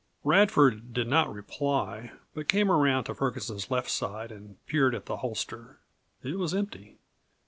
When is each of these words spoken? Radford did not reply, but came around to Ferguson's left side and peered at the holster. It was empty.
Radford 0.23 0.93
did 0.93 1.07
not 1.07 1.31
reply, 1.31 2.11
but 2.33 2.47
came 2.47 2.71
around 2.71 3.03
to 3.03 3.13
Ferguson's 3.13 3.69
left 3.69 3.91
side 3.91 4.31
and 4.31 4.57
peered 4.65 4.95
at 4.95 5.05
the 5.05 5.17
holster. 5.17 5.77
It 6.23 6.39
was 6.39 6.55
empty. 6.55 6.97